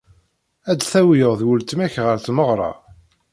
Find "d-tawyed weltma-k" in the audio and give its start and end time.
0.79-1.95